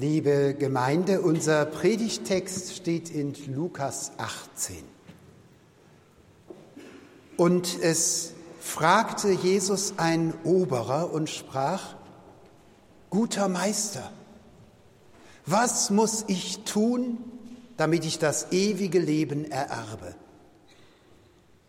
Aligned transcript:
Liebe 0.00 0.54
Gemeinde, 0.54 1.22
unser 1.22 1.64
Predigtext 1.64 2.72
steht 2.72 3.10
in 3.10 3.34
Lukas 3.52 4.12
18. 4.16 4.76
Und 7.36 7.82
es 7.82 8.32
fragte 8.60 9.32
Jesus 9.32 9.94
ein 9.96 10.34
Oberer 10.44 11.12
und 11.12 11.28
sprach, 11.28 11.96
Guter 13.10 13.48
Meister, 13.48 14.12
was 15.46 15.90
muss 15.90 16.24
ich 16.28 16.58
tun, 16.58 17.18
damit 17.76 18.04
ich 18.04 18.20
das 18.20 18.52
ewige 18.52 19.00
Leben 19.00 19.50
ererbe? 19.50 20.14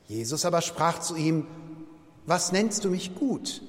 Jesus 0.07 0.45
aber 0.45 0.61
sprach 0.61 0.99
zu 0.99 1.15
ihm, 1.15 1.47
Was 2.27 2.51
nennst 2.51 2.85
du 2.85 2.91
mich 2.91 3.15
gut? 3.15 3.63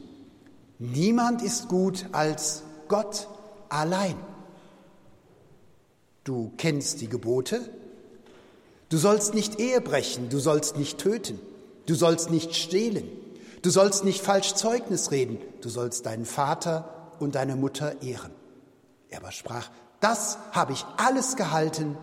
Niemand 0.79 1.41
ist 1.41 1.69
gut 1.69 2.05
als 2.13 2.63
Gott 2.89 3.27
allein. 3.71 4.17
Du 6.25 6.52
kennst 6.56 7.01
die 7.01 7.09
Gebote. 7.09 7.60
Du 8.88 8.98
sollst 8.98 9.34
nicht 9.34 9.61
Ehe 9.61 9.80
brechen, 9.80 10.28
du 10.28 10.38
sollst 10.38 10.77
nicht 10.77 10.98
töten, 10.98 11.38
du 11.87 11.95
sollst 11.95 12.30
nicht 12.30 12.56
stehlen, 12.56 13.09
du 13.62 13.70
sollst 13.70 14.05
nicht 14.05 14.20
falsch 14.20 14.55
Zeugnis 14.55 15.12
reden, 15.12 15.38
du 15.61 15.69
sollst 15.69 16.06
deinen 16.06 16.25
Vater 16.25 17.12
und 17.20 17.37
deine 17.37 17.55
Mutter 17.55 18.02
ehren. 18.02 18.33
Er 19.09 19.19
aber 19.19 19.30
sprach, 19.30 19.70
das 20.01 20.38
habe 20.51 20.73
ich 20.73 20.84
alles 20.97 21.37
gehalten 21.37 21.97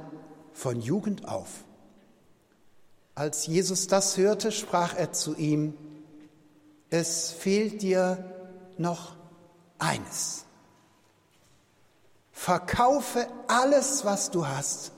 von 0.53 0.79
Jugend 0.79 1.27
auf. 1.27 1.65
Als 3.15 3.47
Jesus 3.47 3.87
das 3.87 4.15
hörte, 4.15 4.51
sprach 4.51 4.95
er 4.95 5.11
zu 5.11 5.35
ihm, 5.35 5.73
es 6.89 7.31
fehlt 7.31 7.81
dir 7.81 8.23
noch 8.77 9.15
eines. 9.79 10.45
Verkaufe 12.37 13.27
alles, 13.47 14.05
was 14.05 14.29
du 14.29 14.47
hast 14.47 14.91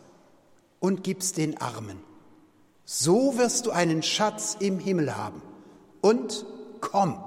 und 0.82 1.06
gib's 1.06 1.32
den 1.32 1.60
Armen. 1.60 2.04
So 2.84 3.38
wirst 3.38 3.66
du 3.66 3.72
einen 3.72 4.04
Schatz 4.04 4.58
im 4.60 4.78
Himmel 4.78 5.16
haben. 5.16 5.42
Und 6.02 6.46
komm 6.82 7.24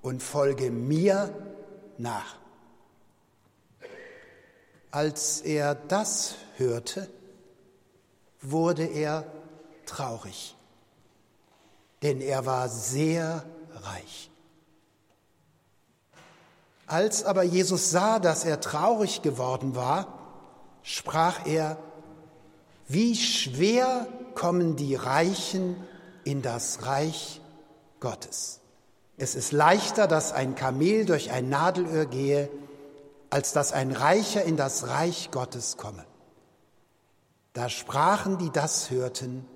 und 0.00 0.22
folge 0.22 0.70
mir 0.70 1.32
nach. 1.98 2.38
Als 4.90 5.42
er 5.42 5.74
das 5.74 6.36
hörte, 6.56 7.08
wurde 8.40 8.86
er 8.86 9.26
traurig, 9.84 10.56
denn 12.02 12.22
er 12.22 12.46
war 12.46 12.70
sehr 12.70 13.44
reich. 13.70 14.30
Als 16.86 17.24
aber 17.24 17.42
Jesus 17.42 17.90
sah, 17.90 18.18
dass 18.18 18.44
er 18.44 18.60
traurig 18.60 19.22
geworden 19.22 19.74
war, 19.74 20.18
sprach 20.82 21.46
er, 21.46 21.78
wie 22.86 23.16
schwer 23.16 24.06
kommen 24.34 24.76
die 24.76 24.94
Reichen 24.94 25.76
in 26.24 26.42
das 26.42 26.84
Reich 26.84 27.40
Gottes. 28.00 28.60
Es 29.16 29.34
ist 29.34 29.52
leichter, 29.52 30.06
dass 30.06 30.32
ein 30.32 30.54
Kamel 30.54 31.06
durch 31.06 31.30
ein 31.30 31.48
Nadelöhr 31.48 32.04
gehe, 32.06 32.50
als 33.30 33.52
dass 33.52 33.72
ein 33.72 33.92
Reicher 33.92 34.44
in 34.44 34.56
das 34.56 34.88
Reich 34.88 35.30
Gottes 35.30 35.76
komme. 35.76 36.04
Da 37.52 37.68
sprachen 37.68 38.38
die 38.38 38.50
das 38.50 38.90
hörten, 38.90 39.46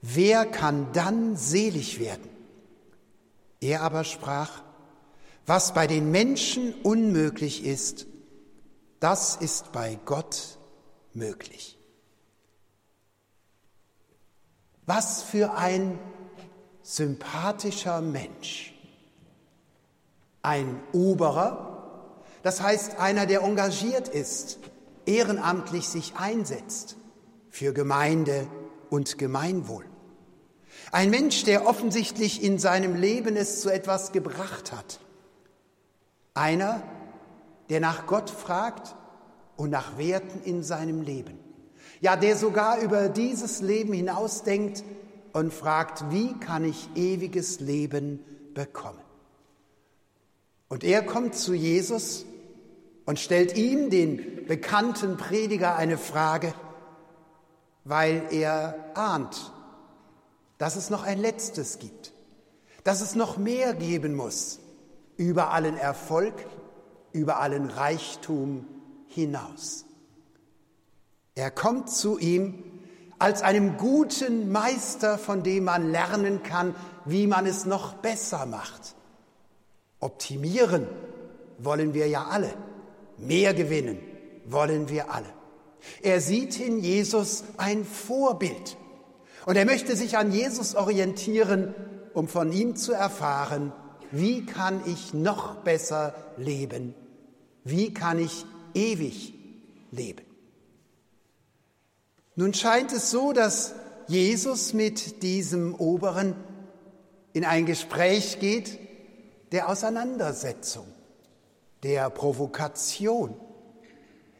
wer 0.00 0.46
kann 0.46 0.92
dann 0.92 1.36
selig 1.36 2.00
werden? 2.00 2.28
Er 3.60 3.82
aber 3.82 4.04
sprach, 4.04 4.62
was 5.46 5.74
bei 5.74 5.86
den 5.86 6.10
Menschen 6.10 6.74
unmöglich 6.82 7.64
ist, 7.64 8.06
das 9.00 9.36
ist 9.36 9.72
bei 9.72 9.98
Gott 10.04 10.58
möglich. 11.12 11.78
Was 14.86 15.22
für 15.22 15.54
ein 15.54 15.98
sympathischer 16.82 18.00
Mensch. 18.00 18.74
Ein 20.42 20.80
Oberer, 20.92 22.22
das 22.42 22.60
heißt 22.60 22.98
einer, 22.98 23.26
der 23.26 23.42
engagiert 23.42 24.08
ist, 24.08 24.58
ehrenamtlich 25.06 25.88
sich 25.88 26.14
einsetzt 26.16 26.96
für 27.48 27.72
Gemeinde 27.72 28.48
und 28.90 29.18
Gemeinwohl. 29.18 29.84
Ein 30.90 31.10
Mensch, 31.10 31.44
der 31.44 31.66
offensichtlich 31.66 32.42
in 32.42 32.58
seinem 32.58 32.96
Leben 32.96 33.36
es 33.36 33.60
zu 33.60 33.70
etwas 33.70 34.12
gebracht 34.12 34.72
hat, 34.72 35.00
einer, 36.34 36.82
der 37.68 37.80
nach 37.80 38.06
Gott 38.06 38.30
fragt 38.30 38.94
und 39.56 39.70
nach 39.70 39.98
Werten 39.98 40.42
in 40.44 40.62
seinem 40.62 41.02
Leben. 41.02 41.38
Ja, 42.00 42.16
der 42.16 42.36
sogar 42.36 42.80
über 42.80 43.08
dieses 43.08 43.60
Leben 43.60 43.92
hinausdenkt 43.92 44.82
und 45.32 45.52
fragt, 45.52 46.10
wie 46.10 46.34
kann 46.34 46.64
ich 46.64 46.88
ewiges 46.94 47.60
Leben 47.60 48.20
bekommen? 48.54 48.98
Und 50.68 50.84
er 50.84 51.02
kommt 51.04 51.34
zu 51.34 51.54
Jesus 51.54 52.24
und 53.04 53.18
stellt 53.18 53.56
ihm, 53.56 53.90
den 53.90 54.46
bekannten 54.46 55.16
Prediger, 55.16 55.76
eine 55.76 55.98
Frage, 55.98 56.54
weil 57.84 58.26
er 58.30 58.74
ahnt, 58.94 59.52
dass 60.58 60.76
es 60.76 60.90
noch 60.90 61.02
ein 61.02 61.18
letztes 61.18 61.78
gibt, 61.78 62.12
dass 62.84 63.00
es 63.00 63.14
noch 63.14 63.36
mehr 63.36 63.74
geben 63.74 64.14
muss, 64.14 64.60
über 65.16 65.52
allen 65.52 65.76
Erfolg, 65.76 66.34
über 67.12 67.40
allen 67.40 67.70
Reichtum 67.70 68.66
hinaus. 69.06 69.84
Er 71.34 71.50
kommt 71.50 71.90
zu 71.90 72.18
ihm 72.18 72.62
als 73.18 73.42
einem 73.42 73.76
guten 73.76 74.50
Meister, 74.50 75.16
von 75.16 75.42
dem 75.42 75.64
man 75.64 75.90
lernen 75.92 76.42
kann, 76.42 76.74
wie 77.04 77.26
man 77.26 77.46
es 77.46 77.64
noch 77.64 77.94
besser 77.94 78.46
macht. 78.46 78.96
Optimieren 80.00 80.88
wollen 81.58 81.94
wir 81.94 82.08
ja 82.08 82.26
alle, 82.26 82.52
mehr 83.18 83.54
gewinnen 83.54 84.00
wollen 84.44 84.88
wir 84.88 85.12
alle. 85.12 85.32
Er 86.02 86.20
sieht 86.20 86.60
in 86.60 86.78
Jesus 86.78 87.44
ein 87.56 87.84
Vorbild 87.84 88.76
und 89.46 89.56
er 89.56 89.64
möchte 89.64 89.96
sich 89.96 90.16
an 90.16 90.32
Jesus 90.32 90.74
orientieren, 90.74 91.74
um 92.14 92.28
von 92.28 92.52
ihm 92.52 92.76
zu 92.76 92.92
erfahren, 92.92 93.72
wie 94.12 94.46
kann 94.46 94.82
ich 94.86 95.14
noch 95.14 95.56
besser 95.56 96.14
leben? 96.36 96.94
Wie 97.64 97.92
kann 97.92 98.18
ich 98.18 98.44
ewig 98.74 99.34
leben? 99.90 100.24
Nun 102.36 102.54
scheint 102.54 102.92
es 102.92 103.10
so, 103.10 103.32
dass 103.32 103.74
Jesus 104.08 104.72
mit 104.72 105.22
diesem 105.22 105.74
Oberen 105.74 106.34
in 107.32 107.44
ein 107.44 107.66
Gespräch 107.66 108.38
geht 108.40 108.78
der 109.52 109.68
Auseinandersetzung, 109.68 110.86
der 111.82 112.08
Provokation. 112.10 113.34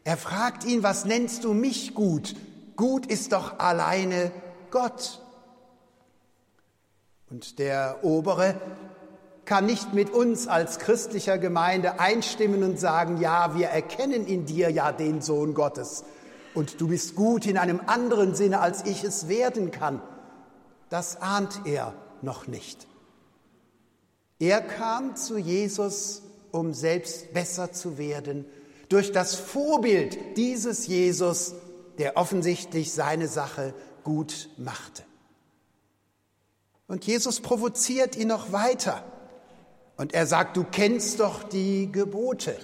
Er 0.04 0.16
fragt 0.16 0.64
ihn, 0.64 0.82
was 0.82 1.04
nennst 1.04 1.44
du 1.44 1.52
mich 1.52 1.94
gut? 1.94 2.34
Gut 2.76 3.06
ist 3.06 3.32
doch 3.32 3.58
alleine 3.58 4.32
Gott. 4.70 5.20
Und 7.30 7.58
der 7.58 7.98
Obere 8.02 8.60
kann 9.44 9.66
nicht 9.66 9.92
mit 9.92 10.10
uns 10.10 10.46
als 10.46 10.78
christlicher 10.78 11.38
Gemeinde 11.38 11.98
einstimmen 11.98 12.62
und 12.62 12.78
sagen, 12.78 13.18
ja, 13.20 13.56
wir 13.56 13.68
erkennen 13.68 14.26
in 14.26 14.46
dir 14.46 14.70
ja 14.70 14.92
den 14.92 15.20
Sohn 15.20 15.54
Gottes 15.54 16.04
und 16.54 16.80
du 16.80 16.88
bist 16.88 17.14
gut 17.14 17.46
in 17.46 17.58
einem 17.58 17.80
anderen 17.86 18.34
Sinne, 18.34 18.60
als 18.60 18.84
ich 18.84 19.04
es 19.04 19.28
werden 19.28 19.70
kann. 19.70 20.00
Das 20.90 21.20
ahnt 21.20 21.62
er 21.64 21.94
noch 22.20 22.46
nicht. 22.46 22.86
Er 24.38 24.60
kam 24.60 25.16
zu 25.16 25.38
Jesus, 25.38 26.22
um 26.50 26.74
selbst 26.74 27.32
besser 27.32 27.72
zu 27.72 27.96
werden, 27.96 28.44
durch 28.88 29.12
das 29.12 29.34
Vorbild 29.34 30.36
dieses 30.36 30.86
Jesus, 30.86 31.54
der 31.98 32.16
offensichtlich 32.16 32.92
seine 32.92 33.28
Sache 33.28 33.74
gut 34.04 34.50
machte. 34.58 35.02
Und 36.88 37.06
Jesus 37.06 37.40
provoziert 37.40 38.16
ihn 38.16 38.28
noch 38.28 38.52
weiter. 38.52 39.02
Und 40.02 40.14
er 40.14 40.26
sagt, 40.26 40.56
du 40.56 40.64
kennst 40.64 41.20
doch 41.20 41.44
die 41.44 41.92
Gebote. 41.92 42.58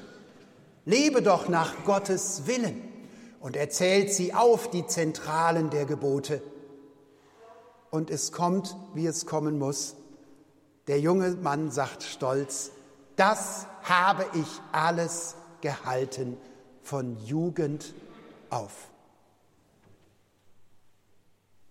Lebe 0.84 1.22
doch 1.22 1.48
nach 1.48 1.84
Gottes 1.84 2.48
Willen. 2.48 2.82
Und 3.38 3.54
er 3.54 3.70
zählt 3.70 4.12
sie 4.12 4.34
auf, 4.34 4.68
die 4.70 4.88
Zentralen 4.88 5.70
der 5.70 5.84
Gebote. 5.84 6.42
Und 7.92 8.10
es 8.10 8.32
kommt, 8.32 8.74
wie 8.92 9.06
es 9.06 9.24
kommen 9.24 9.56
muss. 9.56 9.94
Der 10.88 10.98
junge 10.98 11.30
Mann 11.30 11.70
sagt 11.70 12.02
stolz, 12.02 12.72
das 13.14 13.68
habe 13.84 14.26
ich 14.34 14.48
alles 14.72 15.36
gehalten 15.60 16.36
von 16.82 17.24
Jugend 17.24 17.94
auf. 18.50 18.88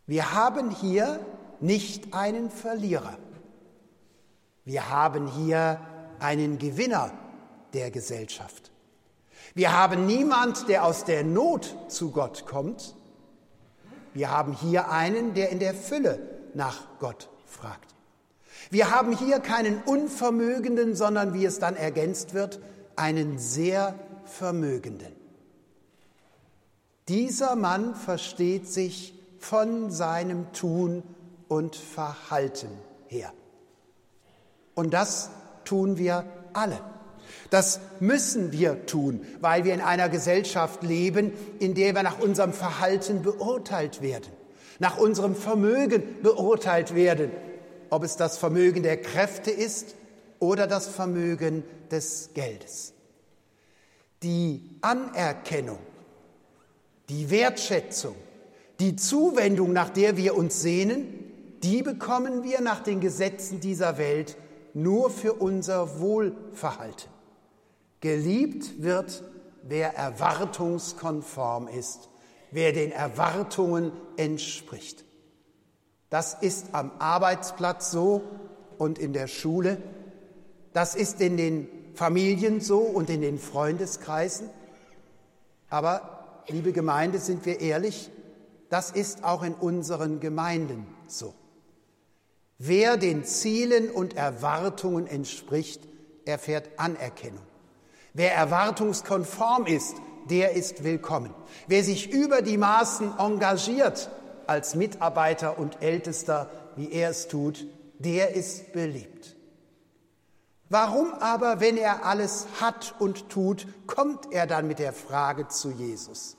Wir 0.05 0.33
haben 0.33 0.71
hier 0.71 1.19
nicht 1.59 2.13
einen 2.13 2.51
Verlierer. 2.51 3.17
Wir 4.67 4.89
haben 4.89 5.27
hier 5.27 5.79
einen 6.19 6.57
Gewinner 6.57 7.13
der 7.73 7.89
Gesellschaft. 7.89 8.69
Wir 9.55 9.71
haben 9.71 10.05
niemand, 10.05 10.67
der 10.67 10.83
aus 10.83 11.05
der 11.05 11.23
Not 11.23 11.73
zu 11.87 12.11
Gott 12.11 12.45
kommt. 12.45 12.93
Wir 14.13 14.29
haben 14.29 14.51
hier 14.51 14.91
einen, 14.91 15.33
der 15.33 15.51
in 15.51 15.59
der 15.59 15.73
Fülle 15.73 16.19
nach 16.53 16.99
Gott 16.99 17.29
fragt. 17.45 17.95
Wir 18.69 18.91
haben 18.91 19.17
hier 19.17 19.39
keinen 19.39 19.81
Unvermögenden, 19.83 20.95
sondern 20.95 21.33
wie 21.33 21.45
es 21.45 21.59
dann 21.59 21.77
ergänzt 21.77 22.33
wird, 22.33 22.59
einen 22.97 23.39
sehr 23.39 23.95
Vermögenden. 24.25 25.15
Dieser 27.07 27.55
Mann 27.55 27.95
versteht 27.95 28.67
sich 28.67 29.13
von 29.39 29.91
seinem 29.91 30.51
Tun 30.51 31.03
und 31.47 31.77
Verhalten 31.77 32.71
her. 33.07 33.31
Und 34.77 34.91
das 34.93 35.31
tun 35.65 35.97
wir 35.97 36.23
alle. 36.53 36.79
Das 37.49 37.79
müssen 37.99 38.51
wir 38.51 38.85
tun, 38.85 39.25
weil 39.41 39.63
wir 39.63 39.73
in 39.73 39.81
einer 39.81 40.07
Gesellschaft 40.07 40.83
leben, 40.83 41.31
in 41.57 41.73
der 41.73 41.95
wir 41.95 42.03
nach 42.03 42.19
unserem 42.19 42.53
Verhalten 42.53 43.23
beurteilt 43.23 44.03
werden, 44.03 44.31
nach 44.77 44.99
unserem 44.99 45.35
Vermögen 45.35 46.03
beurteilt 46.21 46.93
werden, 46.93 47.31
ob 47.89 48.03
es 48.03 48.17
das 48.17 48.37
Vermögen 48.37 48.83
der 48.83 49.01
Kräfte 49.01 49.49
ist 49.49 49.95
oder 50.37 50.67
das 50.67 50.87
Vermögen 50.87 51.63
des 51.89 52.29
Geldes. 52.35 52.93
Die 54.21 54.77
Anerkennung, 54.81 55.79
die 57.09 57.31
Wertschätzung, 57.31 58.15
die 58.79 58.95
Zuwendung, 58.95 59.73
nach 59.73 59.89
der 59.89 60.17
wir 60.17 60.37
uns 60.37 60.61
sehnen, 60.61 61.33
die 61.63 61.81
bekommen 61.81 62.43
wir 62.43 62.61
nach 62.61 62.81
den 62.81 62.99
Gesetzen 62.99 63.59
dieser 63.59 63.97
Welt 63.97 64.37
nur 64.73 65.09
für 65.09 65.33
unser 65.33 65.99
Wohlverhalten. 65.99 67.09
Geliebt 67.99 68.81
wird, 68.81 69.23
wer 69.63 69.95
erwartungskonform 69.95 71.67
ist, 71.67 72.09
wer 72.51 72.73
den 72.73 72.91
Erwartungen 72.91 73.91
entspricht. 74.17 75.03
Das 76.09 76.35
ist 76.35 76.73
am 76.73 76.91
Arbeitsplatz 76.99 77.91
so 77.91 78.21
und 78.77 78.99
in 78.99 79.13
der 79.13 79.27
Schule. 79.27 79.77
Das 80.73 80.95
ist 80.95 81.19
in 81.21 81.37
den 81.37 81.67
Familien 81.95 82.61
so 82.61 82.79
und 82.79 83.09
in 83.09 83.21
den 83.21 83.39
Freundeskreisen. 83.39 84.49
Aber, 85.69 86.43
liebe 86.47 86.71
Gemeinde, 86.71 87.19
sind 87.19 87.45
wir 87.45 87.59
ehrlich, 87.59 88.09
das 88.69 88.91
ist 88.91 89.23
auch 89.23 89.43
in 89.43 89.53
unseren 89.53 90.19
Gemeinden 90.19 90.85
so. 91.07 91.33
Wer 92.59 92.97
den 92.97 93.23
Zielen 93.23 93.91
und 93.91 94.15
Erwartungen 94.15 95.05
entspricht, 95.05 95.87
erfährt 96.25 96.67
Anerkennung. 96.77 97.45
Wer 98.13 98.33
erwartungskonform 98.33 99.67
ist, 99.67 99.95
der 100.31 100.53
ist 100.53 100.83
willkommen. 100.83 101.35
Wer 101.67 101.83
sich 101.83 102.11
über 102.11 102.41
die 102.41 102.57
Maßen 102.57 103.13
engagiert 103.19 104.09
als 104.47 104.73
Mitarbeiter 104.73 105.59
und 105.59 105.83
Ältester, 105.83 106.49
wie 106.75 106.91
er 106.91 107.11
es 107.11 107.27
tut, 107.27 107.67
der 107.99 108.33
ist 108.33 108.73
beliebt. 108.73 109.35
Warum 110.69 111.13
aber, 111.13 111.59
wenn 111.59 111.77
er 111.77 112.05
alles 112.05 112.47
hat 112.59 112.95
und 112.97 113.29
tut, 113.29 113.67
kommt 113.85 114.33
er 114.33 114.47
dann 114.47 114.67
mit 114.67 114.79
der 114.79 114.93
Frage 114.93 115.47
zu 115.47 115.69
Jesus? 115.69 116.37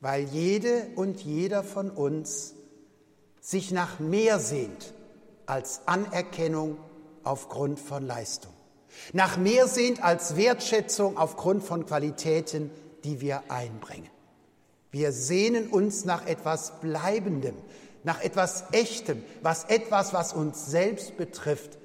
Weil 0.00 0.24
jede 0.24 0.88
und 0.96 1.20
jeder 1.20 1.62
von 1.62 1.90
uns 1.90 2.54
sich 3.40 3.70
nach 3.70 4.00
mehr 4.00 4.40
sehnt 4.40 4.92
als 5.52 5.86
Anerkennung 5.86 6.78
aufgrund 7.22 7.78
von 7.78 8.06
Leistung 8.06 8.52
nach 9.12 9.36
mehr 9.36 9.68
sehnt 9.68 10.02
als 10.02 10.36
Wertschätzung 10.36 11.16
aufgrund 11.16 11.64
von 11.64 11.86
Qualitäten, 11.86 12.70
die 13.04 13.20
wir 13.20 13.50
einbringen. 13.50 14.10
Wir 14.90 15.12
sehnen 15.12 15.68
uns 15.68 16.04
nach 16.04 16.26
etwas 16.26 16.80
Bleibendem, 16.80 17.56
nach 18.04 18.20
etwas 18.20 18.64
Echtem, 18.72 19.22
was 19.42 19.64
etwas, 19.64 20.12
was 20.12 20.32
uns 20.32 20.66
selbst 20.66 21.16
betrifft, 21.16 21.78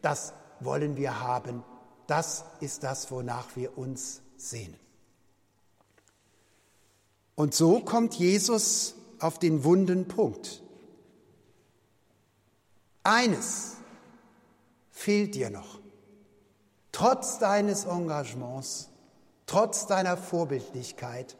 das 0.00 0.32
wollen 0.60 0.96
wir 0.96 1.20
haben. 1.20 1.62
Das 2.06 2.44
ist 2.60 2.82
das, 2.82 3.10
wonach 3.10 3.54
wir 3.54 3.78
uns 3.78 4.22
sehnen. 4.36 4.78
Und 7.34 7.54
so 7.54 7.80
kommt 7.80 8.14
Jesus 8.14 8.94
auf 9.20 9.38
den 9.38 9.64
wunden 9.64 10.08
Punkt. 10.08 10.62
Eines 13.04 13.76
fehlt 14.90 15.34
dir 15.34 15.50
noch. 15.50 15.80
Trotz 16.92 17.38
deines 17.38 17.84
Engagements, 17.84 18.90
trotz 19.46 19.86
deiner 19.86 20.16
Vorbildlichkeit, 20.16 21.36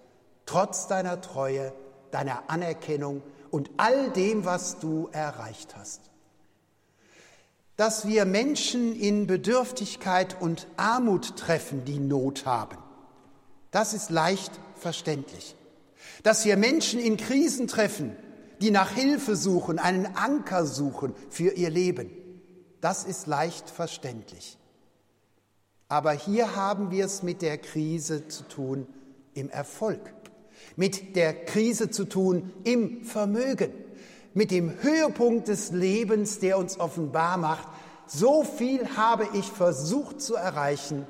trotz 0.47 0.88
deiner 0.88 1.20
Treue, 1.20 1.73
deiner 2.11 2.50
Anerkennung 2.50 3.23
und 3.50 3.70
all 3.76 4.11
dem, 4.11 4.44
was 4.44 4.79
du 4.79 5.09
erreicht 5.12 5.76
hast. 5.76 6.00
Dass 7.76 8.06
wir 8.06 8.25
Menschen 8.25 8.99
in 8.99 9.26
Bedürftigkeit 9.26 10.41
und 10.41 10.67
Armut 10.76 11.37
treffen, 11.37 11.85
die 11.85 11.99
Not 11.99 12.47
haben, 12.47 12.79
das 13.70 13.94
ist 13.94 14.11
leicht 14.11 14.53
verständlich. 14.76 15.55
Dass 16.23 16.44
wir 16.44 16.56
Menschen 16.56 17.00
in 17.00 17.17
Krisen 17.17 17.69
treffen, 17.69 18.17
die 18.62 18.70
nach 18.70 18.93
Hilfe 18.93 19.35
suchen, 19.35 19.81
einen 19.81 20.06
Anker 20.14 20.67
suchen 20.67 21.14
für 21.31 21.50
ihr 21.50 21.69
Leben, 21.69 22.11
das 22.81 23.03
ist 23.03 23.26
leicht 23.26 23.69
verständlich. 23.69 24.56
Aber 25.88 26.12
hier 26.12 26.55
haben 26.55 26.93
wir 26.93 27.05
es 27.05 27.25
mit 27.25 27.43
der 27.43 27.59
Krise 27.59 28.29
zu 28.29 28.44
tun 28.44 28.87
im 29.35 29.50
Erfolg, 29.50 30.00
mit 30.76 31.17
der 31.17 31.44
Krise 31.44 31.91
zu 31.91 32.05
tun 32.05 32.53
im 32.62 33.05
Vermögen, 33.05 33.73
mit 34.32 34.53
dem 34.53 34.81
Höhepunkt 34.81 35.49
des 35.49 35.73
Lebens, 35.73 36.38
der 36.38 36.56
uns 36.56 36.79
offenbar 36.79 37.38
macht, 37.38 37.67
so 38.06 38.44
viel 38.44 38.97
habe 38.97 39.29
ich 39.35 39.47
versucht 39.47 40.20
zu 40.20 40.37
erreichen 40.37 41.05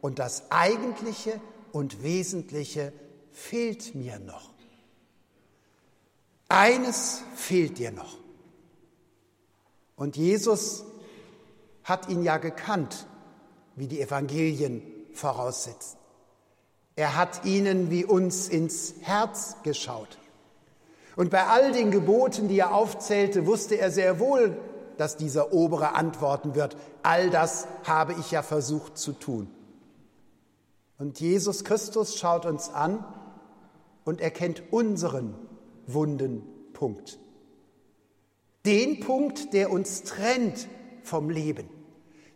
und 0.00 0.18
das 0.18 0.50
Eigentliche 0.50 1.38
und 1.70 2.02
Wesentliche 2.02 2.94
fehlt 3.30 3.94
mir 3.94 4.18
noch. 4.20 4.57
Eines 6.48 7.22
fehlt 7.34 7.78
dir 7.78 7.92
noch. 7.92 8.16
Und 9.96 10.16
Jesus 10.16 10.84
hat 11.84 12.08
ihn 12.08 12.22
ja 12.22 12.38
gekannt, 12.38 13.06
wie 13.76 13.86
die 13.86 14.00
Evangelien 14.00 14.82
voraussetzen. 15.12 15.98
Er 16.96 17.16
hat 17.16 17.44
ihnen 17.44 17.90
wie 17.90 18.04
uns 18.04 18.48
ins 18.48 18.94
Herz 19.02 19.56
geschaut. 19.62 20.18
Und 21.16 21.30
bei 21.30 21.46
all 21.46 21.72
den 21.72 21.90
Geboten, 21.90 22.48
die 22.48 22.58
er 22.58 22.74
aufzählte, 22.74 23.46
wusste 23.46 23.76
er 23.76 23.90
sehr 23.90 24.20
wohl, 24.20 24.56
dass 24.96 25.16
dieser 25.16 25.52
Obere 25.52 25.94
antworten 25.94 26.54
wird. 26.54 26.76
All 27.02 27.30
das 27.30 27.66
habe 27.84 28.14
ich 28.14 28.30
ja 28.30 28.42
versucht 28.42 28.98
zu 28.98 29.12
tun. 29.12 29.50
Und 30.98 31.20
Jesus 31.20 31.64
Christus 31.64 32.18
schaut 32.18 32.46
uns 32.46 32.70
an 32.70 33.04
und 34.04 34.20
erkennt 34.20 34.62
unseren 34.72 35.34
wunden 35.92 36.42
Punkt. 36.72 37.18
Den 38.64 39.00
Punkt, 39.00 39.52
der 39.52 39.70
uns 39.70 40.02
trennt 40.04 40.68
vom 41.02 41.30
Leben 41.30 41.68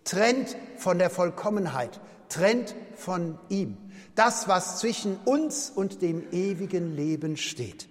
trennt 0.04 0.56
von 0.76 0.98
der 0.98 1.10
Vollkommenheit, 1.10 2.00
trennt 2.28 2.74
von 2.96 3.38
ihm. 3.48 3.76
Das, 4.14 4.48
was 4.48 4.78
zwischen 4.78 5.16
uns 5.24 5.70
und 5.70 6.02
dem 6.02 6.30
ewigen 6.32 6.94
Leben 6.94 7.36
steht. 7.36 7.88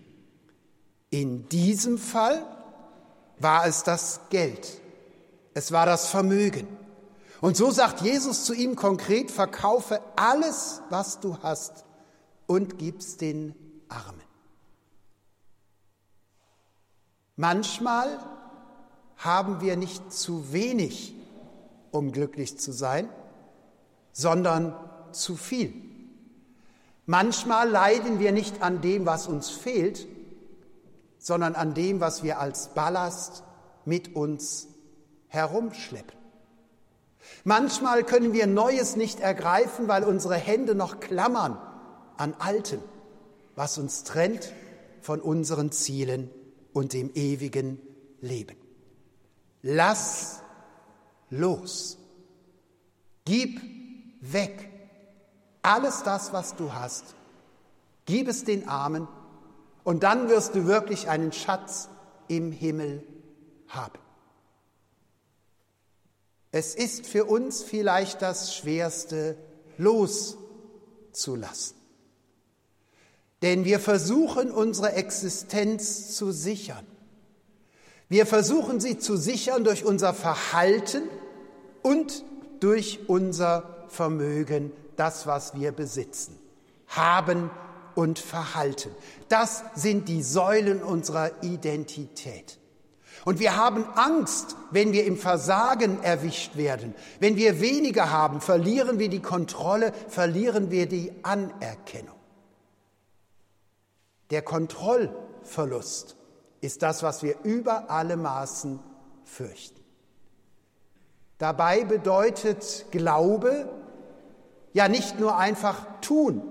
In 1.10 1.48
diesem 1.50 1.98
Fall 1.98 2.46
war 3.39 3.65
es 3.65 3.84
das 3.84 4.22
Geld. 4.30 4.80
Es 5.53 5.72
war 5.72 5.86
das 5.86 6.08
Vermögen. 6.08 6.68
Und 7.41 7.58
so 7.58 7.72
sagt 7.72 8.01
Jesus 8.01 8.46
zu 8.46 8.53
ihm 8.53 8.75
konkret, 8.75 9.32
verkaufe 9.32 10.00
alles, 10.15 10.82
was 10.89 11.20
du 11.20 11.38
hast 11.41 11.86
und 12.46 12.77
gib's 12.77 13.18
den 13.18 13.56
Armen. 13.89 14.22
Manchmal 17.41 18.19
haben 19.17 19.62
wir 19.62 19.75
nicht 19.75 20.13
zu 20.13 20.53
wenig 20.53 21.15
um 21.89 22.12
glücklich 22.12 22.60
zu 22.60 22.71
sein, 22.71 23.10
sondern 24.12 24.75
zu 25.12 25.36
viel. 25.36 25.74
Manchmal 27.07 27.67
leiden 27.67 28.19
wir 28.19 28.31
nicht 28.31 28.62
an 28.62 28.81
dem, 28.81 29.07
was 29.07 29.25
uns 29.25 29.50
fehlt, 29.50 30.05
sondern 31.17 31.55
an 31.55 31.74
dem, 31.74 32.00
was 32.00 32.21
wir 32.21 32.39
als 32.39 32.75
Ballast 32.75 33.41
mit 33.86 34.15
uns 34.15 34.67
herumschleppen. 35.27 36.19
Manchmal 37.43 38.03
können 38.03 38.33
wir 38.33 38.45
Neues 38.45 38.95
nicht 38.95 39.19
ergreifen, 39.19 39.88
weil 39.88 40.03
unsere 40.03 40.36
Hände 40.36 40.75
noch 40.75 41.00
klammern 41.00 41.57
an 42.17 42.36
Altem, 42.38 42.83
was 43.55 43.79
uns 43.79 44.03
trennt 44.03 44.53
von 45.01 45.19
unseren 45.19 45.71
Zielen 45.71 46.29
und 46.74 46.94
dem 46.94 47.12
ewigen 47.13 47.80
Leben. 48.22 48.58
Lass 49.62 50.42
los. 51.30 51.98
Gib 53.25 53.62
weg. 54.22 54.70
Alles 55.62 56.04
das, 56.04 56.34
was 56.34 56.56
du 56.56 56.74
hast, 56.74 57.16
gib 58.06 58.28
es 58.28 58.44
den 58.44 58.68
Armen 58.68 59.08
und 59.84 60.04
dann 60.04 60.30
wirst 60.30 60.56
du 60.56 60.66
wirklich 60.66 61.08
einen 61.08 61.32
Schatz 61.32 61.90
im 62.28 62.51
Himmel 62.51 63.04
haben. 63.68 64.00
Es 66.51 66.75
ist 66.75 67.06
für 67.06 67.25
uns 67.25 67.63
vielleicht 67.63 68.22
das 68.22 68.56
Schwerste, 68.56 69.38
loszulassen. 69.78 71.80
Denn 73.41 73.65
wir 73.65 73.79
versuchen 73.79 74.51
unsere 74.51 74.93
Existenz 74.93 76.15
zu 76.15 76.31
sichern. 76.31 76.86
Wir 78.07 78.25
versuchen 78.25 78.79
sie 78.79 79.00
zu 79.00 79.15
sichern 79.17 79.63
durch 79.63 79.86
unser 79.86 80.13
Verhalten 80.13 81.03
und 81.81 82.24
durch 82.60 83.00
unser 83.07 83.86
Vermögen, 83.88 84.71
das, 84.95 85.25
was 85.25 85.55
wir 85.55 85.71
besitzen. 85.71 86.38
Haben 86.88 87.50
und 87.95 88.19
Verhalten. 88.19 88.91
Das 89.29 89.63
sind 89.75 90.07
die 90.07 90.24
Säulen 90.24 90.83
unserer 90.83 91.31
Identität. 91.41 92.60
Und 93.25 93.39
wir 93.39 93.55
haben 93.55 93.86
Angst, 93.95 94.55
wenn 94.71 94.93
wir 94.93 95.05
im 95.05 95.17
Versagen 95.17 96.01
erwischt 96.03 96.57
werden. 96.57 96.95
Wenn 97.19 97.36
wir 97.36 97.62
weniger 97.62 98.12
haben, 98.12 98.41
verlieren 98.41 99.00
wir 99.00 99.10
die 99.10 99.21
Kontrolle, 99.21 99.93
verlieren 100.10 100.71
wir 100.71 100.88
die 100.88 101.12
Anerkennung. 101.24 102.21
Der 104.31 104.41
Kontrollverlust 104.41 106.15
ist 106.61 106.81
das, 106.81 107.03
was 107.03 107.21
wir 107.21 107.35
über 107.43 107.89
alle 107.91 108.17
Maßen 108.17 108.79
fürchten. 109.25 109.79
Dabei 111.38 111.83
bedeutet 111.83 112.85
Glaube 112.91 113.69
ja 114.73 114.88
nicht 114.88 115.19
nur 115.19 115.38
einfach 115.38 115.85
tun. 116.01 116.43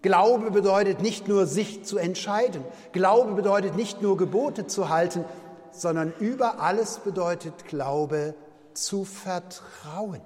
Glaube 0.00 0.50
bedeutet 0.50 1.00
nicht 1.00 1.28
nur 1.28 1.46
sich 1.46 1.84
zu 1.84 1.98
entscheiden. 1.98 2.64
Glaube 2.92 3.34
bedeutet 3.34 3.76
nicht 3.76 4.00
nur 4.00 4.16
Gebote 4.16 4.66
zu 4.66 4.88
halten, 4.88 5.24
sondern 5.70 6.12
über 6.18 6.60
alles 6.60 6.98
bedeutet 6.98 7.66
Glaube 7.66 8.34
zu 8.74 9.04
vertrauen. 9.04 10.22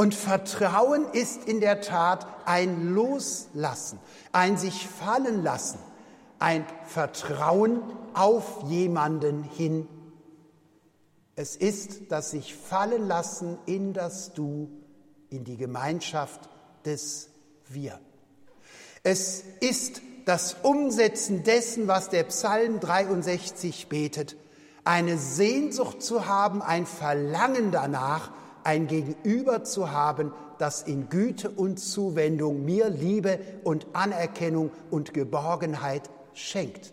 Und 0.00 0.14
Vertrauen 0.14 1.04
ist 1.12 1.44
in 1.44 1.60
der 1.60 1.82
Tat 1.82 2.26
ein 2.46 2.94
Loslassen, 2.94 3.98
ein 4.32 4.56
sich 4.56 4.88
fallen 4.88 5.44
lassen, 5.44 5.78
ein 6.38 6.64
Vertrauen 6.86 7.82
auf 8.14 8.64
jemanden 8.66 9.42
hin. 9.42 9.86
Es 11.36 11.54
ist 11.54 12.10
das 12.10 12.30
sich 12.30 12.54
fallen 12.54 13.08
lassen 13.08 13.58
in 13.66 13.92
das 13.92 14.32
Du, 14.32 14.70
in 15.28 15.44
die 15.44 15.58
Gemeinschaft 15.58 16.48
des 16.86 17.28
Wir. 17.68 18.00
Es 19.02 19.44
ist 19.60 20.00
das 20.24 20.56
Umsetzen 20.62 21.44
dessen, 21.44 21.88
was 21.88 22.08
der 22.08 22.24
Psalm 22.24 22.80
63 22.80 23.90
betet, 23.90 24.38
eine 24.82 25.18
Sehnsucht 25.18 26.02
zu 26.02 26.24
haben, 26.24 26.62
ein 26.62 26.86
Verlangen 26.86 27.70
danach, 27.70 28.32
ein 28.64 28.86
Gegenüber 28.86 29.64
zu 29.64 29.90
haben, 29.90 30.32
das 30.58 30.82
in 30.82 31.08
Güte 31.08 31.50
und 31.50 31.78
Zuwendung 31.78 32.64
mir 32.64 32.88
Liebe 32.88 33.38
und 33.64 33.86
Anerkennung 33.94 34.70
und 34.90 35.14
Geborgenheit 35.14 36.10
schenkt. 36.34 36.92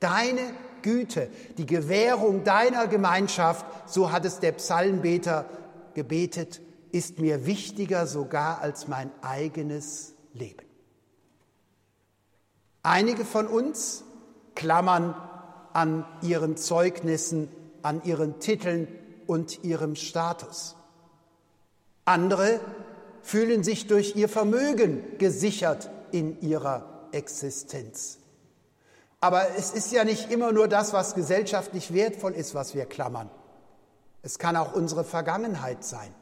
Deine 0.00 0.52
Güte, 0.82 1.28
die 1.56 1.66
Gewährung 1.66 2.44
deiner 2.44 2.86
Gemeinschaft, 2.86 3.66
so 3.86 4.12
hat 4.12 4.24
es 4.24 4.38
der 4.38 4.52
Psalmbeter 4.52 5.46
gebetet, 5.94 6.60
ist 6.92 7.18
mir 7.18 7.44
wichtiger 7.44 8.06
sogar 8.06 8.60
als 8.60 8.88
mein 8.88 9.10
eigenes 9.20 10.14
Leben. 10.32 10.64
Einige 12.82 13.24
von 13.24 13.46
uns 13.46 14.04
klammern 14.54 15.14
an 15.72 16.06
ihren 16.22 16.56
Zeugnissen, 16.56 17.48
an 17.82 18.02
ihren 18.04 18.40
Titeln 18.40 18.88
und 19.26 19.62
ihrem 19.64 19.94
Status. 19.94 20.77
Andere 22.08 22.58
fühlen 23.20 23.62
sich 23.62 23.86
durch 23.86 24.16
ihr 24.16 24.30
Vermögen 24.30 25.04
gesichert 25.18 25.90
in 26.10 26.40
ihrer 26.40 27.06
Existenz. 27.12 28.18
Aber 29.20 29.42
es 29.58 29.72
ist 29.72 29.92
ja 29.92 30.04
nicht 30.04 30.30
immer 30.30 30.52
nur 30.52 30.68
das, 30.68 30.94
was 30.94 31.14
gesellschaftlich 31.14 31.92
wertvoll 31.92 32.32
ist, 32.32 32.54
was 32.54 32.74
wir 32.74 32.86
klammern. 32.86 33.28
Es 34.22 34.38
kann 34.38 34.56
auch 34.56 34.72
unsere 34.72 35.04
Vergangenheit 35.04 35.84
sein. 35.84 36.14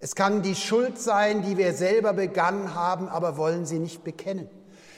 Es 0.00 0.14
kann 0.14 0.40
die 0.40 0.54
Schuld 0.54 0.98
sein, 0.98 1.42
die 1.42 1.58
wir 1.58 1.74
selber 1.74 2.14
begangen 2.14 2.74
haben, 2.74 3.08
aber 3.08 3.36
wollen 3.36 3.66
sie 3.66 3.80
nicht 3.80 4.04
bekennen. 4.04 4.48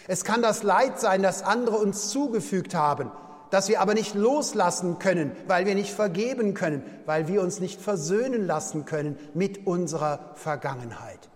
Es 0.06 0.24
kann 0.24 0.40
das 0.40 0.62
Leid 0.62 1.00
sein, 1.00 1.20
das 1.20 1.42
andere 1.42 1.78
uns 1.78 2.10
zugefügt 2.10 2.76
haben, 2.76 3.10
das 3.50 3.68
wir 3.68 3.80
aber 3.80 3.94
nicht 3.94 4.14
loslassen 4.14 4.98
können, 4.98 5.32
weil 5.46 5.66
wir 5.66 5.74
nicht 5.74 5.92
vergeben 5.92 6.54
können, 6.54 6.82
weil 7.06 7.28
wir 7.28 7.42
uns 7.42 7.60
nicht 7.60 7.80
versöhnen 7.80 8.46
lassen 8.46 8.84
können 8.84 9.18
mit 9.34 9.66
unserer 9.66 10.30
Vergangenheit. 10.34 11.28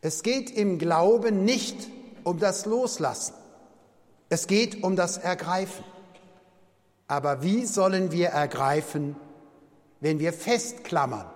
Es 0.00 0.22
geht 0.22 0.50
im 0.50 0.78
Glauben 0.78 1.44
nicht 1.44 1.88
um 2.22 2.38
das 2.38 2.64
Loslassen. 2.64 3.34
Es 4.28 4.46
geht 4.46 4.82
um 4.82 4.96
das 4.96 5.18
Ergreifen. 5.18 5.84
Aber 7.08 7.42
wie 7.42 7.64
sollen 7.66 8.12
wir 8.12 8.28
ergreifen, 8.28 9.16
wenn 10.00 10.18
wir 10.18 10.32
festklammern 10.32 11.26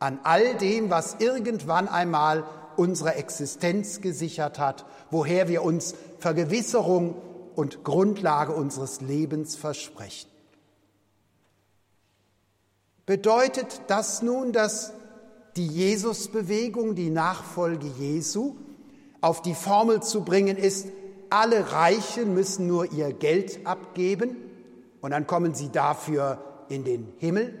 an 0.00 0.18
all 0.22 0.54
dem, 0.56 0.90
was 0.90 1.16
irgendwann 1.18 1.88
einmal 1.88 2.44
unsere 2.76 3.16
Existenz 3.16 4.00
gesichert 4.00 4.58
hat, 4.58 4.86
woher 5.10 5.48
wir 5.48 5.62
uns 5.62 5.94
Vergewisserung 6.18 7.16
und 7.58 7.82
Grundlage 7.82 8.52
unseres 8.52 9.00
Lebens 9.00 9.56
versprechen. 9.56 10.30
Bedeutet 13.04 13.80
das 13.88 14.22
nun, 14.22 14.52
dass 14.52 14.92
die 15.56 15.66
Jesusbewegung, 15.66 16.94
die 16.94 17.10
Nachfolge 17.10 17.88
Jesu, 17.98 18.54
auf 19.20 19.42
die 19.42 19.56
Formel 19.56 20.04
zu 20.04 20.22
bringen 20.22 20.56
ist, 20.56 20.86
alle 21.30 21.72
Reichen 21.72 22.32
müssen 22.32 22.68
nur 22.68 22.92
ihr 22.92 23.12
Geld 23.12 23.66
abgeben 23.66 24.36
und 25.00 25.10
dann 25.10 25.26
kommen 25.26 25.52
sie 25.52 25.72
dafür 25.72 26.38
in 26.68 26.84
den 26.84 27.12
Himmel? 27.18 27.52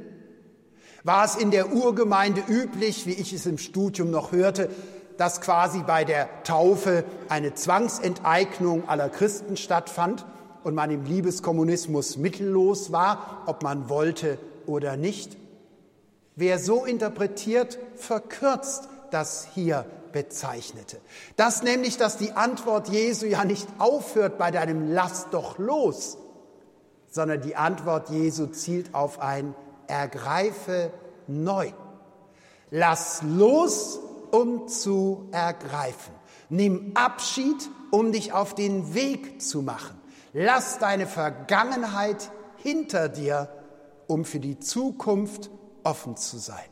War 1.02 1.24
es 1.24 1.34
in 1.34 1.50
der 1.50 1.72
Urgemeinde 1.72 2.44
üblich, 2.48 3.04
wie 3.06 3.14
ich 3.14 3.32
es 3.32 3.46
im 3.46 3.58
Studium 3.58 4.12
noch 4.12 4.30
hörte, 4.30 4.70
dass 5.18 5.40
quasi 5.40 5.82
bei 5.82 6.04
der 6.04 6.28
Taufe 6.44 7.04
eine 7.28 7.52
Zwangsenteignung 7.52 8.88
aller 8.88 9.10
Christen 9.10 9.56
stattfand 9.56 10.24
und 10.62 10.74
man 10.74 10.90
im 10.90 11.04
Liebeskommunismus 11.04 12.16
mittellos 12.16 12.92
war, 12.92 13.42
ob 13.46 13.62
man 13.62 13.88
wollte 13.88 14.38
oder 14.66 14.96
nicht. 14.96 15.36
Wer 16.36 16.58
so 16.60 16.84
interpretiert, 16.84 17.78
verkürzt 17.96 18.88
das 19.10 19.48
hier 19.54 19.84
bezeichnete. 20.12 20.98
Das 21.36 21.64
nämlich, 21.64 21.96
dass 21.96 22.16
die 22.16 22.32
Antwort 22.32 22.88
Jesu 22.88 23.26
ja 23.26 23.44
nicht 23.44 23.66
aufhört 23.78 24.38
bei 24.38 24.52
deinem 24.52 24.92
Lass 24.92 25.30
doch 25.30 25.58
los, 25.58 26.16
sondern 27.10 27.40
die 27.40 27.56
Antwort 27.56 28.10
Jesu 28.10 28.46
zielt 28.46 28.94
auf 28.94 29.20
ein 29.20 29.54
Ergreife 29.88 30.92
neu. 31.26 31.72
Lass 32.70 33.22
los 33.22 33.98
um 34.30 34.68
zu 34.68 35.28
ergreifen. 35.32 36.14
Nimm 36.48 36.92
Abschied, 36.94 37.68
um 37.90 38.12
dich 38.12 38.32
auf 38.32 38.54
den 38.54 38.94
Weg 38.94 39.42
zu 39.42 39.62
machen. 39.62 39.96
Lass 40.32 40.78
deine 40.78 41.06
Vergangenheit 41.06 42.30
hinter 42.56 43.08
dir, 43.08 43.48
um 44.06 44.24
für 44.24 44.40
die 44.40 44.58
Zukunft 44.58 45.50
offen 45.82 46.16
zu 46.16 46.38
sein. 46.38 46.68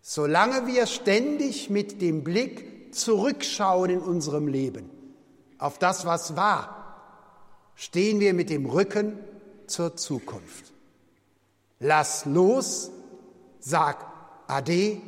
Solange 0.00 0.66
wir 0.66 0.86
ständig 0.86 1.70
mit 1.70 2.00
dem 2.00 2.24
Blick 2.24 2.94
zurückschauen 2.94 3.90
in 3.90 4.00
unserem 4.00 4.48
Leben 4.48 4.90
auf 5.58 5.78
das, 5.78 6.06
was 6.06 6.36
war, 6.36 6.80
stehen 7.74 8.18
wir 8.18 8.34
mit 8.34 8.50
dem 8.50 8.66
Rücken 8.66 9.18
zur 9.66 9.96
Zukunft. 9.96 10.72
Lass 11.78 12.24
los, 12.24 12.90
sag 13.60 14.06
Ade 14.46 15.00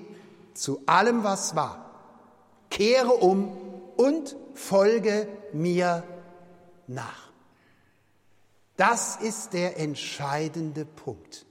zu 0.55 0.83
allem, 0.87 1.25
was 1.25 1.57
war. 1.57 1.91
Kehre 2.71 3.13
um 3.13 3.57
und 3.97 4.37
folge 4.55 5.29
mir 5.53 6.05
nach. 6.87 7.31
Das 8.77 9.17
ist 9.17 9.53
der 9.53 9.79
entscheidende 9.79 10.85
Punkt. 10.85 11.47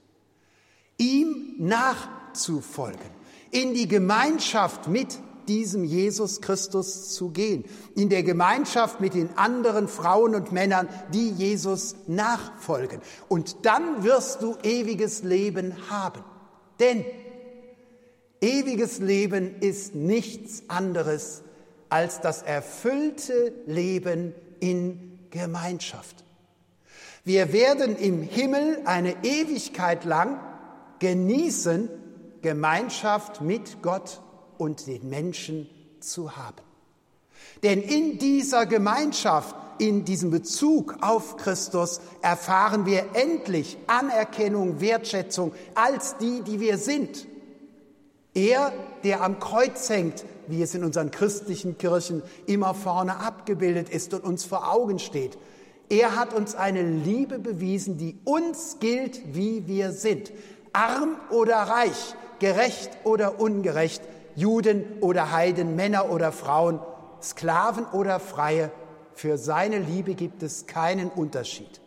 Ihm 0.98 1.54
nachzufolgen, 1.58 3.10
in 3.50 3.74
die 3.74 3.88
Gemeinschaft 3.88 4.88
mit 4.88 5.18
diesem 5.48 5.84
Jesus 5.84 6.40
Christus 6.40 7.14
zu 7.14 7.30
gehen, 7.30 7.64
in 7.94 8.08
der 8.08 8.22
Gemeinschaft 8.22 9.00
mit 9.00 9.14
den 9.14 9.36
anderen 9.36 9.88
Frauen 9.88 10.34
und 10.34 10.52
Männern, 10.52 10.88
die 11.12 11.30
Jesus 11.30 11.96
nachfolgen. 12.06 13.00
Und 13.28 13.64
dann 13.64 14.04
wirst 14.04 14.42
du 14.42 14.56
ewiges 14.62 15.22
Leben 15.22 15.74
haben. 15.90 16.22
Denn 16.80 17.04
Ewiges 18.42 18.98
Leben 18.98 19.54
ist 19.60 19.94
nichts 19.94 20.64
anderes 20.66 21.42
als 21.88 22.20
das 22.20 22.42
erfüllte 22.42 23.52
Leben 23.66 24.34
in 24.58 25.20
Gemeinschaft. 25.30 26.24
Wir 27.24 27.52
werden 27.52 27.96
im 27.96 28.22
Himmel 28.22 28.80
eine 28.84 29.14
Ewigkeit 29.22 30.04
lang 30.04 30.40
genießen, 30.98 31.88
Gemeinschaft 32.42 33.40
mit 33.42 33.80
Gott 33.80 34.20
und 34.58 34.88
den 34.88 35.08
Menschen 35.08 35.68
zu 36.00 36.36
haben. 36.36 36.62
Denn 37.62 37.80
in 37.80 38.18
dieser 38.18 38.66
Gemeinschaft, 38.66 39.54
in 39.78 40.04
diesem 40.04 40.32
Bezug 40.32 40.96
auf 41.00 41.36
Christus 41.36 42.00
erfahren 42.22 42.86
wir 42.86 43.10
endlich 43.14 43.78
Anerkennung, 43.86 44.80
Wertschätzung 44.80 45.52
als 45.76 46.16
die, 46.16 46.42
die 46.42 46.58
wir 46.58 46.76
sind. 46.76 47.28
Er, 48.34 48.72
der 49.04 49.22
am 49.22 49.38
Kreuz 49.38 49.88
hängt, 49.90 50.24
wie 50.46 50.62
es 50.62 50.74
in 50.74 50.84
unseren 50.84 51.10
christlichen 51.10 51.76
Kirchen 51.78 52.22
immer 52.46 52.74
vorne 52.74 53.18
abgebildet 53.18 53.88
ist 53.88 54.14
und 54.14 54.24
uns 54.24 54.44
vor 54.44 54.72
Augen 54.72 54.98
steht. 54.98 55.36
Er 55.88 56.16
hat 56.16 56.32
uns 56.32 56.54
eine 56.54 56.82
Liebe 56.82 57.38
bewiesen, 57.38 57.98
die 57.98 58.18
uns 58.24 58.78
gilt, 58.80 59.34
wie 59.34 59.66
wir 59.66 59.92
sind. 59.92 60.32
Arm 60.72 61.16
oder 61.30 61.56
reich, 61.56 62.14
gerecht 62.38 62.90
oder 63.04 63.38
ungerecht, 63.38 64.02
Juden 64.34 64.84
oder 65.00 65.32
Heiden, 65.32 65.76
Männer 65.76 66.10
oder 66.10 66.32
Frauen, 66.32 66.80
Sklaven 67.20 67.84
oder 67.92 68.18
Freie, 68.20 68.70
für 69.14 69.36
seine 69.36 69.78
Liebe 69.78 70.14
gibt 70.14 70.42
es 70.42 70.66
keinen 70.66 71.10
Unterschied. 71.10 71.82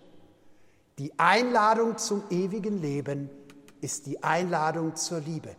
Die 1.00 1.12
Einladung 1.18 1.98
zum 1.98 2.22
ewigen 2.30 2.80
Leben 2.80 3.30
ist 3.82 4.06
die 4.06 4.24
Einladung 4.24 4.96
zur 4.96 5.20
Liebe. 5.20 5.56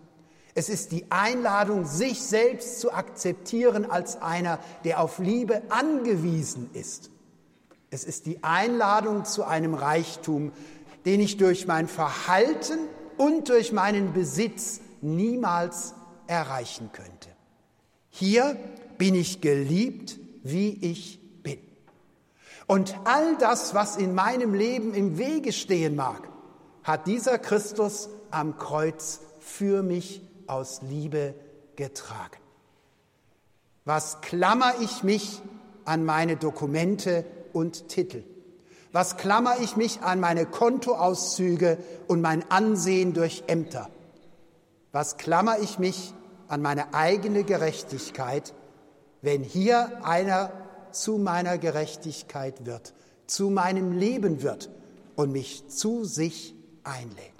Es 0.57 0.71
ist 0.71 0.91
die 0.91 1.05
Einladung, 1.11 1.85
sich 1.85 2.23
selbst 2.23 2.81
zu 2.81 2.91
akzeptieren 2.91 3.91
als 3.91 4.23
einer, 4.23 4.59
der 4.85 5.03
auf 5.03 5.19
Liebe 5.19 5.61
angewiesen 5.69 6.71
ist. 6.73 7.11
Es 7.91 8.05
ist 8.05 8.25
die 8.25 8.43
Einladung 8.43 9.27
zu 9.27 9.45
einem 9.45 9.75
Reichtum, 9.75 10.53
den 11.05 11.21
ich 11.21 11.37
durch 11.37 11.67
mein 11.67 11.89
Verhalten 11.89 12.79
und 13.19 13.51
durch 13.51 13.73
meinen 13.73 14.15
Besitz 14.15 14.81
niemals 15.03 15.93
erreichen 16.27 16.89
könnte. 16.91 17.29
Hier 18.09 18.57
bin 18.97 19.15
ich 19.15 19.43
geliebt, 19.43 20.19
wie 20.43 20.71
ich 20.71 21.21
bin. 21.43 21.59
Und 22.67 22.97
all 23.05 23.37
das, 23.37 23.75
was 23.75 23.99
in 23.99 24.15
meinem 24.15 24.55
Leben 24.55 24.95
im 24.95 25.19
Wege 25.19 25.53
stehen 25.53 25.97
mag, 25.97 26.27
hat 26.83 27.07
dieser 27.07 27.39
Christus 27.39 28.09
am 28.31 28.57
Kreuz 28.57 29.21
für 29.39 29.83
mich 29.83 30.23
aus 30.47 30.83
Liebe 30.83 31.35
getragen. 31.77 32.39
Was 33.85 34.21
klammer 34.21 34.75
ich 34.81 35.03
mich 35.03 35.41
an 35.85 36.05
meine 36.05 36.37
Dokumente 36.37 37.25
und 37.53 37.89
Titel? 37.89 38.25
Was 38.93 39.17
klammer 39.17 39.57
ich 39.61 39.77
mich 39.77 40.01
an 40.03 40.21
meine 40.21 40.47
Kontoauszüge 40.47 41.79
und 42.09 42.21
mein 42.21 42.51
Ansehen 42.51 43.13
durch 43.13 43.45
Ämter? 43.47 43.91
Was 44.91 45.19
klammer 45.19 45.59
ich 45.61 45.79
mich 45.79 46.15
an 46.49 46.63
meine 46.63 46.95
eigene 46.95 47.45
Gerechtigkeit, 47.45 48.55
wenn 49.23 49.43
hier 49.43 50.05
einer 50.05 50.51
zu 50.93 51.19
meiner 51.19 51.59
Gerechtigkeit 51.59 52.65
wird, 52.65 52.95
zu 53.27 53.51
meinem 53.51 53.93
Leben 53.93 54.43
wird 54.43 54.71
und 55.15 55.31
mich 55.31 55.69
zu 55.69 56.05
sich 56.05 56.55
einlädt? 56.83 57.36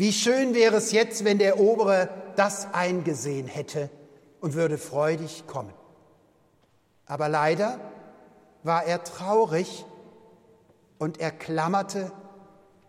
Wie 0.00 0.14
schön 0.14 0.54
wäre 0.54 0.76
es 0.76 0.92
jetzt, 0.92 1.26
wenn 1.26 1.36
der 1.36 1.60
Obere 1.60 2.08
das 2.34 2.72
eingesehen 2.72 3.46
hätte 3.46 3.90
und 4.40 4.54
würde 4.54 4.78
freudig 4.78 5.46
kommen. 5.46 5.74
Aber 7.04 7.28
leider 7.28 7.78
war 8.62 8.84
er 8.84 9.04
traurig 9.04 9.84
und 10.98 11.20
er 11.20 11.30
klammerte 11.30 12.12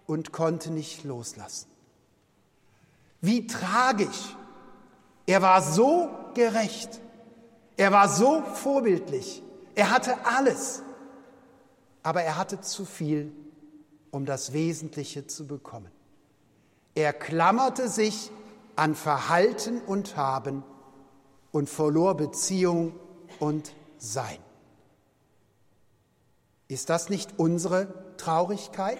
und 0.08 0.32
konnte 0.32 0.72
nicht 0.72 1.04
loslassen. 1.04 1.68
Wie 3.20 3.46
tragisch. 3.46 4.38
Er 5.26 5.42
war 5.42 5.62
so 5.62 6.10
gerecht. 6.34 7.02
Er 7.76 7.92
war 7.92 8.08
so 8.08 8.42
vorbildlich. 8.54 9.44
Er 9.76 9.92
hatte 9.92 10.16
alles. 10.26 10.82
Aber 12.04 12.24
er 12.24 12.38
hatte 12.38 12.62
zu 12.62 12.86
viel, 12.86 13.34
um 14.12 14.26
das 14.26 14.54
Wesentliche 14.54 15.28
zu 15.28 15.46
bekommen. 15.46 15.92
Er 16.96 17.14
klammerte 17.14 17.88
sich 17.88 18.32
an 18.76 18.96
Verhalten 18.96 19.82
und 19.82 20.18
Haben 20.18 20.64
und 21.52 21.70
verlor 21.70 22.16
Beziehung 22.16 22.94
und 23.40 23.74
Sein. 23.98 24.38
Ist 26.68 26.90
das 26.90 27.10
nicht 27.10 27.38
unsere 27.38 28.16
Traurigkeit, 28.18 29.00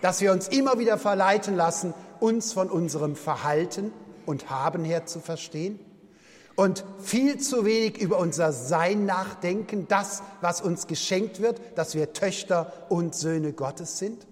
dass 0.00 0.20
wir 0.20 0.32
uns 0.32 0.48
immer 0.48 0.78
wieder 0.78 0.98
verleiten 0.98 1.56
lassen, 1.56 1.94
uns 2.20 2.52
von 2.52 2.70
unserem 2.70 3.16
Verhalten 3.16 3.92
und 4.26 4.50
Haben 4.50 4.84
her 4.84 5.06
zu 5.06 5.20
verstehen? 5.20 5.80
Und 6.54 6.84
viel 6.98 7.38
zu 7.38 7.64
wenig 7.64 7.98
über 7.98 8.18
unser 8.18 8.52
Sein 8.52 9.06
nachdenken, 9.06 9.86
das, 9.88 10.22
was 10.40 10.60
uns 10.60 10.86
geschenkt 10.86 11.40
wird, 11.40 11.60
dass 11.76 11.94
wir 11.94 12.12
Töchter 12.12 12.72
und 12.88 13.14
Söhne 13.14 13.52
Gottes 13.52 13.98
sind? 13.98 14.26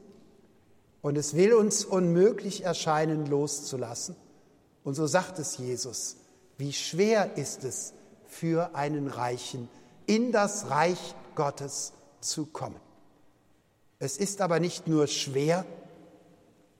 Und 1.06 1.16
es 1.16 1.36
will 1.36 1.54
uns 1.54 1.84
unmöglich 1.84 2.64
erscheinen, 2.64 3.26
loszulassen. 3.26 4.16
Und 4.82 4.94
so 4.94 5.06
sagt 5.06 5.38
es 5.38 5.56
Jesus, 5.56 6.16
wie 6.58 6.72
schwer 6.72 7.36
ist 7.36 7.62
es 7.62 7.94
für 8.26 8.74
einen 8.74 9.06
Reichen, 9.06 9.68
in 10.06 10.32
das 10.32 10.68
Reich 10.68 11.14
Gottes 11.36 11.92
zu 12.20 12.46
kommen. 12.46 12.80
Es 14.00 14.16
ist 14.16 14.40
aber 14.40 14.58
nicht 14.58 14.88
nur 14.88 15.06
schwer, 15.06 15.64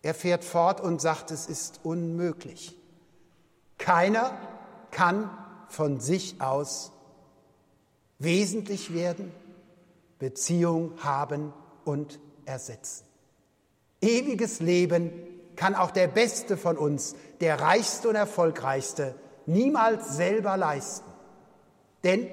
er 0.02 0.12
fährt 0.12 0.42
fort 0.42 0.80
und 0.80 1.00
sagt, 1.00 1.30
es 1.30 1.46
ist 1.46 1.78
unmöglich. 1.84 2.76
Keiner 3.78 4.36
kann 4.90 5.30
von 5.68 6.00
sich 6.00 6.40
aus 6.40 6.90
wesentlich 8.18 8.92
werden, 8.92 9.30
Beziehung 10.18 10.94
haben 11.04 11.52
und 11.84 12.18
ersetzen. 12.44 13.05
Ewiges 14.00 14.60
Leben 14.60 15.12
kann 15.56 15.74
auch 15.74 15.90
der 15.90 16.06
Beste 16.06 16.56
von 16.56 16.76
uns, 16.76 17.16
der 17.40 17.60
Reichste 17.60 18.08
und 18.08 18.14
Erfolgreichste, 18.14 19.14
niemals 19.46 20.16
selber 20.16 20.56
leisten. 20.56 21.10
Denn 22.04 22.28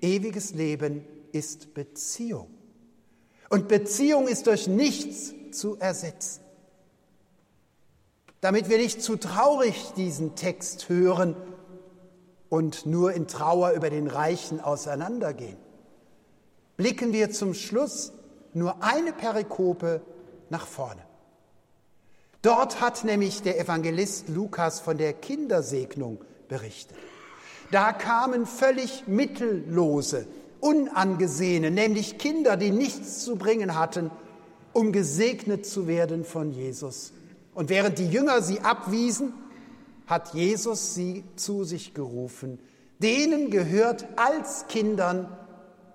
ewiges 0.00 0.52
Leben 0.52 1.04
ist 1.32 1.74
Beziehung. 1.74 2.50
Und 3.48 3.68
Beziehung 3.68 4.28
ist 4.28 4.46
durch 4.46 4.68
nichts 4.68 5.34
zu 5.50 5.78
ersetzen. 5.78 6.42
Damit 8.40 8.68
wir 8.68 8.78
nicht 8.78 9.02
zu 9.02 9.16
traurig 9.16 9.92
diesen 9.96 10.36
Text 10.36 10.88
hören 10.88 11.34
und 12.48 12.86
nur 12.86 13.12
in 13.12 13.26
Trauer 13.26 13.72
über 13.72 13.90
den 13.90 14.06
Reichen 14.06 14.60
auseinandergehen, 14.60 15.56
blicken 16.76 17.12
wir 17.12 17.30
zum 17.30 17.54
Schluss 17.54 18.12
nur 18.52 18.82
eine 18.82 19.12
Perikope 19.12 20.02
nach 20.50 20.66
vorne. 20.66 21.02
Dort 22.42 22.80
hat 22.80 23.04
nämlich 23.04 23.42
der 23.42 23.58
Evangelist 23.58 24.28
Lukas 24.28 24.80
von 24.80 24.96
der 24.96 25.12
Kindersegnung 25.12 26.18
berichtet. 26.48 26.96
Da 27.70 27.92
kamen 27.92 28.46
völlig 28.46 29.06
mittellose, 29.06 30.26
unangesehene, 30.60 31.70
nämlich 31.70 32.18
Kinder, 32.18 32.56
die 32.56 32.70
nichts 32.70 33.24
zu 33.24 33.36
bringen 33.36 33.78
hatten, 33.78 34.10
um 34.72 34.92
gesegnet 34.92 35.66
zu 35.66 35.86
werden 35.86 36.24
von 36.24 36.52
Jesus. 36.52 37.12
Und 37.54 37.70
während 37.70 37.98
die 37.98 38.08
Jünger 38.08 38.40
sie 38.40 38.60
abwiesen, 38.60 39.34
hat 40.06 40.32
Jesus 40.32 40.94
sie 40.94 41.24
zu 41.36 41.64
sich 41.64 41.92
gerufen. 41.92 42.58
Denen 43.00 43.50
gehört 43.50 44.06
als 44.16 44.66
Kindern 44.68 45.28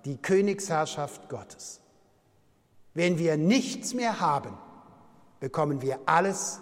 die 0.05 0.17
Königsherrschaft 0.17 1.29
Gottes. 1.29 1.79
Wenn 2.93 3.17
wir 3.17 3.38
nichts 3.38 3.93
mehr 3.93 4.19
haben, 4.19 4.58
bekommen 5.39 5.82
wir 5.82 5.99
alles 6.06 6.60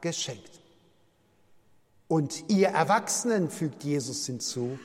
geschenkt. 0.00 0.60
Und 2.08 2.44
ihr 2.48 2.68
Erwachsenen, 2.68 3.50
fügt 3.50 3.84
Jesus 3.84 4.26
hinzu, 4.26 4.78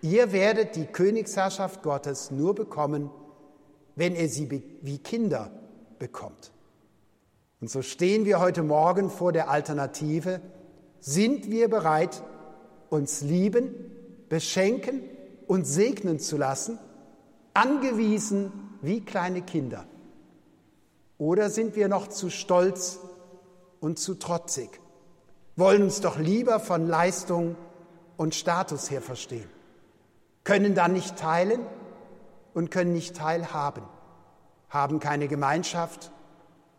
ihr 0.00 0.32
werdet 0.32 0.76
die 0.76 0.86
Königsherrschaft 0.86 1.82
Gottes 1.82 2.30
nur 2.30 2.54
bekommen, 2.54 3.10
wenn 3.96 4.14
ihr 4.14 4.28
sie 4.28 4.62
wie 4.80 4.98
Kinder 4.98 5.50
bekommt. 5.98 6.52
Und 7.60 7.70
so 7.70 7.82
stehen 7.82 8.24
wir 8.24 8.40
heute 8.40 8.62
Morgen 8.62 9.10
vor 9.10 9.32
der 9.32 9.50
Alternative, 9.50 10.40
sind 11.00 11.50
wir 11.50 11.68
bereit, 11.68 12.22
uns 12.90 13.22
lieben, 13.22 13.74
beschenken 14.28 15.02
und 15.46 15.66
segnen 15.66 16.18
zu 16.18 16.36
lassen, 16.36 16.78
angewiesen 17.54 18.52
wie 18.82 19.00
kleine 19.00 19.42
Kinder? 19.42 19.86
Oder 21.22 21.50
sind 21.50 21.76
wir 21.76 21.86
noch 21.86 22.08
zu 22.08 22.30
stolz 22.30 22.98
und 23.80 23.98
zu 23.98 24.14
trotzig? 24.14 24.80
wollen 25.56 25.82
uns 25.82 26.00
doch 26.00 26.18
lieber 26.18 26.60
von 26.60 26.88
Leistung 26.88 27.56
und 28.16 28.34
Status 28.34 28.90
her 28.90 29.02
verstehen, 29.02 29.48
können 30.44 30.74
dann 30.74 30.92
nicht 30.92 31.16
teilen 31.16 31.60
und 32.54 32.70
können 32.70 32.92
nicht 32.92 33.16
teilhaben, 33.16 33.84
haben 34.68 34.98
keine 34.98 35.28
Gemeinschaft 35.28 36.10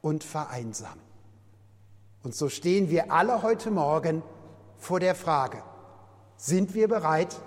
und 0.02 0.24
vereinsamen. 0.24 1.02
Und 2.24 2.36
so 2.36 2.50
stehen 2.50 2.90
wir 2.90 3.12
alle 3.12 3.44
heute 3.44 3.70
Morgen 3.70 4.24
vor 4.78 5.00
der 5.00 5.16
Frage, 5.16 5.62
sind 6.36 6.74
wir 6.74 6.88
bereit, 6.88 7.40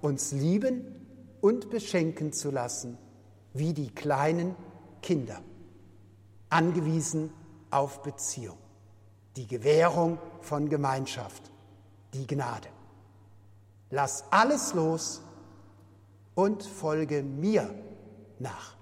uns 0.00 0.32
lieben 0.32 1.06
und 1.40 1.70
beschenken 1.70 2.32
zu 2.32 2.50
lassen, 2.50 2.98
wie 3.52 3.72
die 3.72 3.90
kleinen 3.94 4.56
Kinder, 5.02 5.40
angewiesen 6.52 7.32
auf 7.70 8.02
Beziehung, 8.02 8.58
die 9.36 9.46
Gewährung 9.46 10.18
von 10.40 10.68
Gemeinschaft, 10.68 11.50
die 12.12 12.26
Gnade. 12.26 12.68
Lass 13.90 14.24
alles 14.30 14.74
los 14.74 15.22
und 16.34 16.62
folge 16.62 17.22
mir 17.22 17.74
nach. 18.38 18.76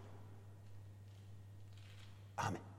Amen. 2.36 2.69